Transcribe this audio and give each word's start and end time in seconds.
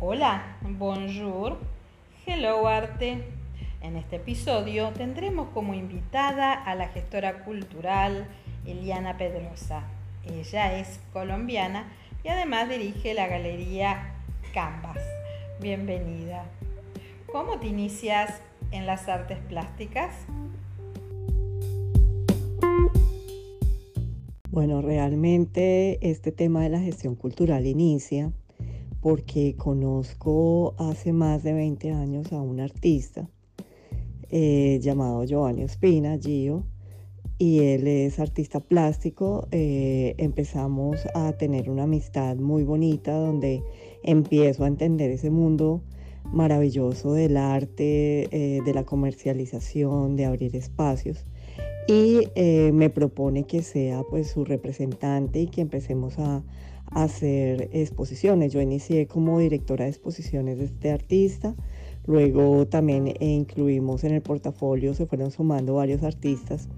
Hola, 0.00 0.56
bonjour, 0.78 1.58
hello 2.24 2.68
arte. 2.68 3.24
En 3.82 3.96
este 3.96 4.14
episodio 4.14 4.92
tendremos 4.92 5.48
como 5.48 5.74
invitada 5.74 6.52
a 6.52 6.76
la 6.76 6.86
gestora 6.86 7.44
cultural 7.44 8.28
Eliana 8.64 9.18
Pedrosa. 9.18 9.82
Ella 10.24 10.78
es 10.78 11.00
colombiana 11.12 11.88
y 12.22 12.28
además 12.28 12.68
dirige 12.68 13.12
la 13.12 13.26
galería 13.26 14.14
Canvas. 14.54 15.00
Bienvenida. 15.60 16.44
¿Cómo 17.32 17.58
te 17.58 17.66
inicias 17.66 18.40
en 18.70 18.86
las 18.86 19.08
artes 19.08 19.38
plásticas? 19.48 20.14
Bueno, 24.52 24.80
realmente 24.80 25.98
este 26.08 26.30
tema 26.30 26.62
de 26.62 26.68
la 26.68 26.78
gestión 26.78 27.16
cultural 27.16 27.66
inicia 27.66 28.30
porque 29.00 29.54
conozco 29.56 30.74
hace 30.78 31.12
más 31.12 31.42
de 31.42 31.52
20 31.52 31.92
años 31.92 32.32
a 32.32 32.40
un 32.40 32.60
artista 32.60 33.28
eh, 34.30 34.78
llamado 34.82 35.24
Giovanni 35.24 35.64
Ospina, 35.64 36.18
Gio, 36.18 36.66
y 37.38 37.60
él 37.60 37.86
es 37.86 38.18
artista 38.18 38.60
plástico. 38.60 39.48
Eh, 39.52 40.14
empezamos 40.18 41.06
a 41.14 41.32
tener 41.32 41.70
una 41.70 41.84
amistad 41.84 42.36
muy 42.36 42.64
bonita 42.64 43.12
donde 43.12 43.62
empiezo 44.02 44.64
a 44.64 44.66
entender 44.66 45.10
ese 45.10 45.30
mundo 45.30 45.82
maravilloso 46.24 47.14
del 47.14 47.36
arte, 47.38 48.28
eh, 48.32 48.60
de 48.62 48.74
la 48.74 48.84
comercialización, 48.84 50.16
de 50.16 50.26
abrir 50.26 50.56
espacios. 50.56 51.24
Y 51.90 52.28
me 52.70 52.90
propone 52.90 53.44
que 53.44 53.62
sea 53.62 54.02
pues 54.10 54.28
su 54.28 54.44
representante 54.44 55.40
y 55.40 55.46
que 55.46 55.62
empecemos 55.62 56.18
a, 56.18 56.44
hacer 56.90 57.68
exposiciones. 57.72 58.52
Yo 58.52 58.60
inicié 58.60 59.06
como 59.06 59.38
directora 59.38 59.84
de 59.84 59.90
exposiciones 59.90 60.58
de 60.58 60.64
este 60.66 60.90
artista, 60.90 61.54
luego 62.06 62.66
también 62.66 63.14
incluimos 63.20 64.04
en 64.04 64.14
el 64.14 64.22
portafolio, 64.22 64.94
se 64.94 65.06
fueron 65.06 65.30
sumando 65.30 65.74
varios 65.74 66.02
artistas 66.02 66.68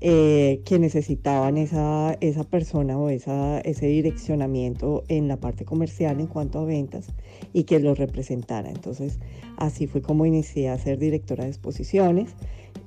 eh, 0.00 0.60
que 0.64 0.78
necesitaban 0.78 1.58
esa, 1.58 2.16
esa 2.20 2.44
persona 2.44 2.96
o 2.96 3.08
esa, 3.08 3.58
ese 3.62 3.86
direccionamiento 3.86 5.02
en 5.08 5.26
la 5.26 5.38
parte 5.38 5.64
comercial 5.64 6.20
en 6.20 6.28
cuanto 6.28 6.60
a 6.60 6.64
ventas 6.64 7.08
y 7.52 7.64
que 7.64 7.80
los 7.80 7.98
representara. 7.98 8.70
Entonces 8.70 9.18
así 9.56 9.88
fue 9.88 10.00
como 10.00 10.24
inicié 10.24 10.68
a 10.68 10.78
ser 10.78 10.98
directora 10.98 11.42
de 11.42 11.50
exposiciones 11.50 12.30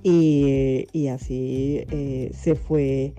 y, 0.03 0.87
y 0.93 1.07
así 1.07 1.83
eh, 1.91 2.31
se 2.33 2.55
fue 2.55 3.13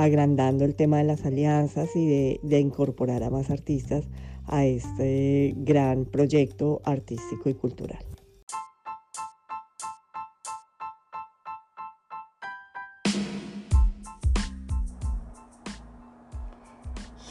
agrandando 0.00 0.64
el 0.64 0.74
tema 0.76 0.96
de 0.96 1.04
las 1.04 1.26
alianzas 1.26 1.94
y 1.94 2.38
de, 2.42 2.58
incorporar 2.58 3.22
a 3.22 3.28
más 3.28 3.50
artistas 3.50 4.08
a 4.46 4.64
este 4.64 5.52
gran 5.58 6.06
proyecto 6.06 6.80
artístico 6.84 7.50
y 7.50 7.54
cultural. 7.54 8.02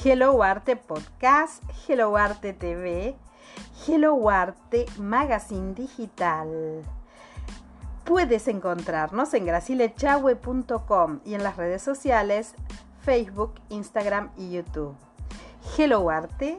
Hello 0.03 0.43
Arte 0.43 0.75
Podcast, 0.75 1.63
Hello 1.87 2.17
Arte 2.17 2.53
TV, 2.53 3.15
Hello 3.87 4.29
Arte 4.29 4.85
Magazine 4.99 5.73
Digital. 5.73 6.98
Puedes 8.09 8.47
encontrarnos 8.47 9.35
en 9.35 9.45
gracilechahue.com 9.45 11.19
y 11.25 11.35
en 11.35 11.43
las 11.43 11.57
redes 11.57 11.83
sociales 11.83 12.55
Facebook, 13.03 13.53
Instagram 13.69 14.31
y 14.35 14.49
YouTube. 14.49 14.95
Hello 15.77 16.09
Arte, 16.09 16.57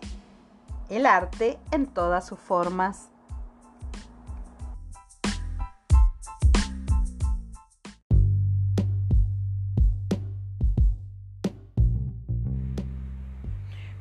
el 0.88 1.06
arte 1.06 1.58
en 1.72 1.88
todas 1.88 2.24
sus 2.24 2.38
formas. 2.38 3.08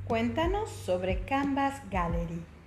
Cuéntanos 0.08 0.70
sobre 0.70 1.26
Canvas 1.26 1.82
Gallery. 1.90 2.59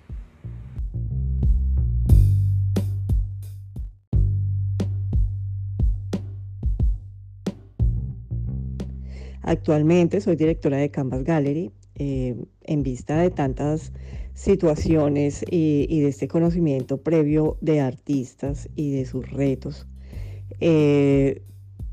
Actualmente 9.42 10.20
soy 10.20 10.36
directora 10.36 10.76
de 10.76 10.90
Canvas 10.90 11.24
Gallery. 11.24 11.70
Eh, 11.96 12.36
en 12.64 12.82
vista 12.82 13.18
de 13.18 13.30
tantas 13.30 13.92
situaciones 14.34 15.44
y, 15.50 16.00
de 16.00 16.08
este 16.08 16.26
conocimiento 16.26 17.02
previo 17.02 17.58
de 17.60 17.80
artistas 17.80 18.70
y 18.76 18.92
de 18.92 19.04
sus 19.04 19.30
retos, 19.30 19.86
eh, 20.60 21.42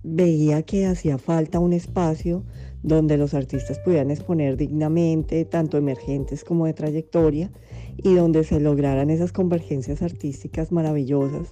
veía 0.03 0.63
que 0.63 0.85
hacía 0.85 1.17
falta 1.17 1.59
un 1.59 1.73
espacio 1.73 2.45
donde 2.81 3.17
los 3.17 3.33
artistas 3.33 3.77
pudieran 3.79 4.09
exponer 4.09 4.55
dignamente, 4.55 5.43
tanto 5.43 5.77
emergentes 5.77 6.45
como 6.45 6.65
de 6.65 6.73
trayectoria, 6.73 7.51
y 7.97 8.15
donde 8.15 8.45
se 8.45 8.61
lograran 8.61 9.09
esas 9.09 9.33
convergencias 9.33 10.01
artísticas 10.01 10.71
maravillosas. 10.71 11.49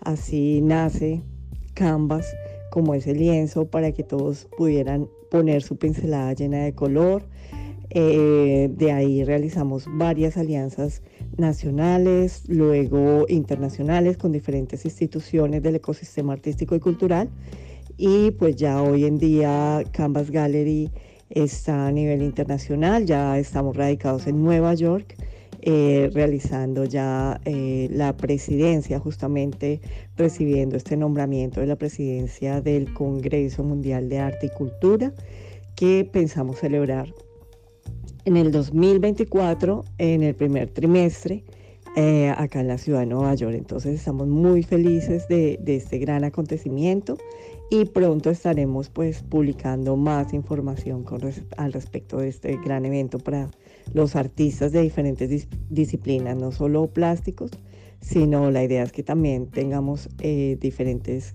Así 0.00 0.60
nace 0.62 1.22
Canvas 1.74 2.26
como 2.70 2.94
ese 2.94 3.14
lienzo 3.14 3.66
para 3.66 3.90
que 3.90 4.04
todos 4.04 4.46
pudieran 4.56 5.08
poner 5.30 5.62
su 5.62 5.76
pincelada 5.76 6.32
llena 6.32 6.64
de 6.64 6.74
color. 6.74 7.24
Eh, 7.90 8.68
de 8.70 8.92
ahí 8.92 9.24
realizamos 9.24 9.86
varias 9.88 10.36
alianzas 10.36 11.02
nacionales, 11.36 12.42
luego 12.48 13.24
internacionales 13.28 14.18
con 14.18 14.32
diferentes 14.32 14.84
instituciones 14.84 15.62
del 15.62 15.76
ecosistema 15.76 16.34
artístico 16.34 16.74
y 16.74 16.80
cultural. 16.80 17.30
Y 17.96 18.30
pues 18.32 18.56
ya 18.56 18.82
hoy 18.82 19.04
en 19.04 19.18
día 19.18 19.82
Canvas 19.92 20.30
Gallery 20.30 20.90
está 21.30 21.88
a 21.88 21.92
nivel 21.92 22.22
internacional, 22.22 23.06
ya 23.06 23.38
estamos 23.38 23.76
radicados 23.76 24.26
en 24.26 24.42
Nueva 24.42 24.74
York 24.74 25.14
eh, 25.62 26.10
realizando 26.12 26.84
ya 26.84 27.40
eh, 27.44 27.88
la 27.90 28.16
presidencia, 28.16 28.98
justamente 28.98 29.80
recibiendo 30.16 30.76
este 30.76 30.96
nombramiento 30.96 31.60
de 31.60 31.66
la 31.66 31.76
presidencia 31.76 32.60
del 32.60 32.92
Congreso 32.94 33.64
Mundial 33.64 34.08
de 34.08 34.18
Arte 34.18 34.46
y 34.46 34.50
Cultura, 34.50 35.12
que 35.74 36.08
pensamos 36.10 36.58
celebrar 36.58 37.12
en 38.24 38.36
el 38.36 38.52
2024, 38.52 39.84
en 39.98 40.22
el 40.22 40.34
primer 40.34 40.70
trimestre, 40.70 41.44
eh, 41.96 42.32
acá 42.36 42.60
en 42.60 42.68
la 42.68 42.78
ciudad 42.78 43.00
de 43.00 43.06
Nueva 43.06 43.34
York. 43.34 43.54
Entonces 43.56 43.94
estamos 43.94 44.28
muy 44.28 44.62
felices 44.62 45.26
de, 45.28 45.58
este 45.66 45.98
gran 45.98 46.22
acontecimiento 46.22 47.16
y 47.70 47.86
pronto 47.86 48.30
estaremos 48.30 48.88
pues 48.90 49.22
publicando 49.22 49.96
más 49.96 50.32
información 50.32 51.04
al 51.56 51.72
respecto 51.72 52.18
de 52.18 52.28
este 52.28 52.56
gran 52.64 52.84
evento 52.84 53.18
para 53.18 53.50
los 53.94 54.16
artistas 54.16 54.72
de 54.72 54.82
diferentes 54.82 55.48
disciplinas, 55.70 56.36
no 56.36 56.52
solo 56.52 56.86
plásticos, 56.88 57.50
sino 58.00 58.50
la 58.50 58.62
idea 58.62 58.82
es 58.82 58.92
que 58.92 59.02
también 59.02 59.46
tengamos 59.46 60.08
eh, 60.20 60.56
diferentes 60.60 61.34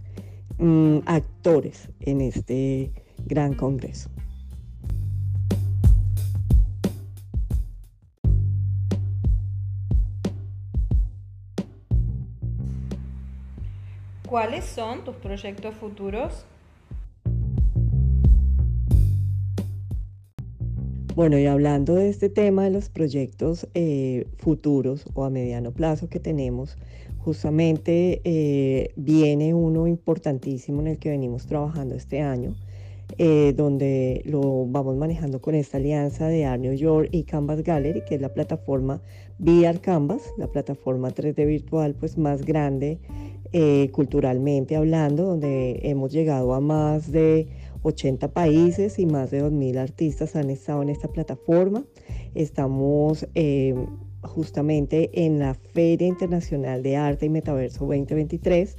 mm, 0.58 1.00
actores 1.06 1.90
en 2.00 2.22
este 2.22 2.92
gran 3.26 3.54
congreso. 3.54 4.10
¿Cuáles 14.28 14.66
son 14.66 15.04
tus 15.04 15.16
proyectos 15.18 15.76
futuros? 15.76 16.46
Bueno, 21.16 21.38
y 21.38 21.46
hablando 21.46 21.94
de 21.94 22.10
este 22.10 22.28
tema 22.28 22.64
de 22.64 22.72
los 22.72 22.90
proyectos 22.90 23.68
eh, 23.76 24.26
futuros 24.38 25.06
o 25.14 25.26
a 25.26 25.30
mediano 25.30 25.72
plazo 25.72 26.10
que 26.10 26.20
tenemos, 26.20 26.76
justamente 27.20 28.20
eh, 28.24 28.94
viene 28.96 29.54
uno 29.54 29.86
importantísimo 29.86 30.82
en 30.82 30.88
el 30.88 30.98
que 30.98 31.12
venimos 31.12 31.46
trabajando 31.46 31.94
este 31.94 32.22
año, 32.22 32.56
eh, 33.20 33.54
donde 33.56 34.24
lo 34.26 34.66
vamos 34.66 34.96
manejando 34.98 35.40
con 35.40 35.54
esta 35.54 35.78
alianza 35.78 36.28
de 36.30 36.46
Art 36.46 36.60
New 36.60 36.74
York 36.74 37.10
y 37.12 37.26
Canvas 37.26 37.62
Gallery, 37.62 38.02
que 38.06 38.16
es 38.16 38.22
la 38.22 38.34
plataforma 38.34 39.00
VR 39.38 39.80
Canvas, 39.82 40.24
la 40.40 40.48
plataforma 40.48 41.12
3D 41.12 41.46
virtual 41.46 41.94
pues 41.94 42.18
más 42.18 42.44
grande 42.44 42.98
culturalmente 43.92 44.76
hablando, 44.76 45.26
donde 45.26 45.80
hemos 45.84 46.12
llegado 46.12 46.56
a 46.56 46.60
más 46.60 47.12
de 47.12 47.48
80 47.84 48.30
países 48.34 48.98
y 49.00 49.06
más 49.06 49.32
de 49.32 49.44
2.000 49.44 49.78
artistas 49.78 50.36
han 50.36 50.50
estado 50.50 50.82
en 50.82 50.90
esta 50.90 51.08
plataforma. 51.08 51.84
Estamos 52.34 53.28
eh, 53.36 53.76
justamente 54.22 55.26
en 55.26 55.40
la 55.40 55.54
Feria 55.54 56.08
Internacional 56.08 56.82
de 56.82 56.98
Arte 56.98 57.28
y 57.28 57.30
Metaverso 57.30 57.86
2023 57.86 58.78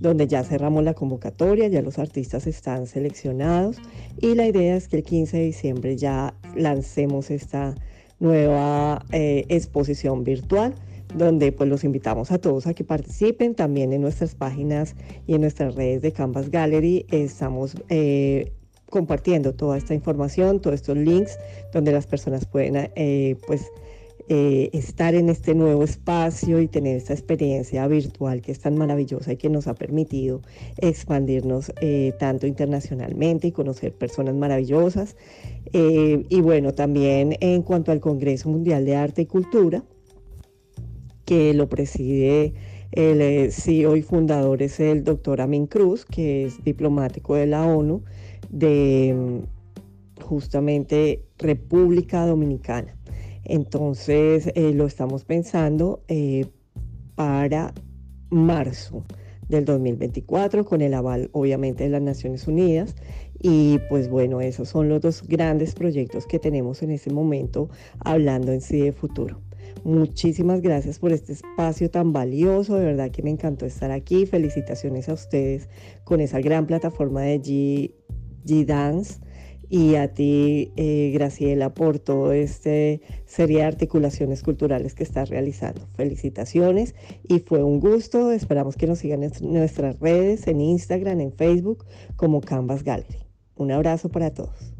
donde 0.00 0.26
ya 0.26 0.42
cerramos 0.42 0.82
la 0.82 0.94
convocatoria, 0.94 1.68
ya 1.68 1.82
los 1.82 1.98
artistas 1.98 2.46
están 2.46 2.86
seleccionados 2.86 3.76
y 4.18 4.34
la 4.34 4.46
idea 4.46 4.74
es 4.74 4.88
que 4.88 4.96
el 4.96 5.02
15 5.02 5.36
de 5.36 5.44
diciembre 5.44 5.96
ya 5.96 6.34
lancemos 6.56 7.30
esta 7.30 7.74
nueva 8.18 9.04
eh, 9.12 9.44
exposición 9.48 10.24
virtual 10.24 10.74
donde 11.14 11.52
pues 11.52 11.68
los 11.68 11.84
invitamos 11.84 12.30
a 12.30 12.38
todos 12.38 12.66
a 12.66 12.74
que 12.74 12.84
participen 12.84 13.54
también 13.54 13.92
en 13.92 14.00
nuestras 14.00 14.34
páginas 14.34 14.94
y 15.26 15.34
en 15.34 15.40
nuestras 15.42 15.74
redes 15.74 16.02
de 16.02 16.12
Canvas 16.12 16.50
Gallery 16.50 17.06
estamos 17.10 17.76
eh, 17.88 18.52
compartiendo 18.88 19.54
toda 19.54 19.76
esta 19.76 19.94
información 19.94 20.60
todos 20.60 20.74
estos 20.74 20.96
links 20.96 21.38
donde 21.72 21.92
las 21.92 22.06
personas 22.06 22.46
pueden 22.46 22.90
eh, 22.94 23.36
pues 23.46 23.66
eh, 24.28 24.70
estar 24.72 25.16
en 25.16 25.28
este 25.28 25.56
nuevo 25.56 25.82
espacio 25.82 26.60
y 26.60 26.68
tener 26.68 26.96
esta 26.96 27.12
experiencia 27.12 27.86
virtual 27.88 28.42
que 28.42 28.52
es 28.52 28.60
tan 28.60 28.78
maravillosa 28.78 29.32
y 29.32 29.36
que 29.36 29.48
nos 29.48 29.66
ha 29.66 29.74
permitido 29.74 30.42
expandirnos 30.76 31.72
tanto 32.20 32.46
internacionalmente 32.46 33.48
y 33.48 33.52
conocer 33.52 33.92
personas 33.92 34.36
maravillosas. 34.36 35.16
Y 35.72 36.40
bueno, 36.42 36.74
también 36.74 37.36
en 37.40 37.62
cuanto 37.62 37.90
al 37.90 37.98
Congreso 37.98 38.50
Mundial 38.50 38.84
de 38.84 38.94
Arte 38.94 39.22
y 39.22 39.26
Cultura, 39.26 39.82
que 41.30 41.54
lo 41.54 41.68
preside 41.68 42.54
el 42.90 43.52
CEO 43.52 43.94
y 43.94 44.02
fundador 44.02 44.62
es 44.62 44.80
el 44.80 45.04
doctor 45.04 45.40
Amin 45.40 45.68
Cruz, 45.68 46.04
que 46.04 46.46
es 46.46 46.64
diplomático 46.64 47.36
de 47.36 47.46
la 47.46 47.64
ONU 47.64 48.02
de 48.48 49.42
justamente 50.20 51.22
República 51.38 52.26
Dominicana. 52.26 52.96
Entonces 53.44 54.50
eh, 54.56 54.72
lo 54.74 54.86
estamos 54.86 55.24
pensando 55.24 56.02
eh, 56.08 56.46
para 57.14 57.74
marzo 58.30 59.04
del 59.48 59.64
2024 59.66 60.64
con 60.64 60.80
el 60.80 60.94
aval 60.94 61.30
obviamente 61.32 61.84
de 61.84 61.90
las 61.90 62.02
Naciones 62.02 62.48
Unidas 62.48 62.96
y 63.40 63.78
pues 63.88 64.08
bueno, 64.08 64.40
esos 64.40 64.68
son 64.68 64.88
los 64.88 65.00
dos 65.00 65.22
grandes 65.28 65.76
proyectos 65.76 66.26
que 66.26 66.40
tenemos 66.40 66.82
en 66.82 66.90
este 66.90 67.12
momento 67.12 67.68
hablando 68.00 68.50
en 68.50 68.60
sí 68.60 68.80
de 68.80 68.90
futuro. 68.90 69.40
Muchísimas 69.84 70.60
gracias 70.60 70.98
por 70.98 71.10
este 71.12 71.32
espacio 71.32 71.90
tan 71.90 72.12
valioso, 72.12 72.76
de 72.76 72.84
verdad 72.84 73.10
que 73.10 73.22
me 73.22 73.30
encantó 73.30 73.64
estar 73.64 73.90
aquí. 73.90 74.26
Felicitaciones 74.26 75.08
a 75.08 75.14
ustedes 75.14 75.68
con 76.04 76.20
esa 76.20 76.40
gran 76.40 76.66
plataforma 76.66 77.22
de 77.22 77.40
G, 78.44 78.66
Dance 78.66 79.20
y 79.70 79.94
a 79.94 80.12
ti, 80.12 80.72
eh, 80.76 81.12
Graciela, 81.14 81.72
por 81.72 81.98
todo 81.98 82.32
este 82.32 83.00
serie 83.24 83.58
de 83.58 83.64
articulaciones 83.64 84.42
culturales 84.42 84.94
que 84.94 85.04
estás 85.04 85.30
realizando. 85.30 85.86
Felicitaciones 85.94 86.94
y 87.26 87.38
fue 87.38 87.62
un 87.62 87.80
gusto. 87.80 88.32
Esperamos 88.32 88.76
que 88.76 88.86
nos 88.86 88.98
sigan 88.98 89.22
en 89.22 89.32
nuestras 89.40 89.98
redes, 90.00 90.46
en 90.46 90.60
Instagram, 90.60 91.20
en 91.20 91.32
Facebook, 91.32 91.86
como 92.16 92.42
Canvas 92.42 92.82
Gallery. 92.82 93.24
Un 93.54 93.70
abrazo 93.70 94.10
para 94.10 94.34
todos. 94.34 94.79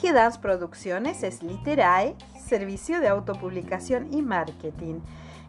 GEDANS 0.00 0.38
Producciones 0.38 1.22
es 1.22 1.42
Literae, 1.42 2.14
servicio 2.42 3.00
de 3.00 3.08
autopublicación 3.08 4.12
y 4.12 4.22
marketing. 4.22 5.00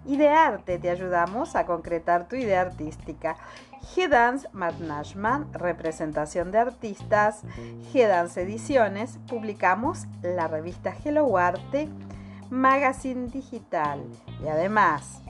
Y 0.06 0.18
de 0.18 0.30
arte 0.30 0.80
te 0.80 0.90
ayudamos 0.90 1.56
a 1.56 1.66
concretar 1.66 2.28
tu 2.28 2.36
idea 2.36 2.62
artística. 2.62 3.38
G-Dance 4.00 4.48
Management, 4.54 5.54
representación 5.58 6.52
de 6.52 6.60
artistas, 6.60 7.44
G-Dance 7.92 8.42
Ediciones, 8.42 9.20
publicamos 9.28 10.08
la 10.22 10.48
revista 10.48 10.96
Hello 11.04 11.38
Arte, 11.38 11.90
Magazine 12.50 13.28
Digital 13.28 14.02
y 14.42 14.48
además 14.48 15.22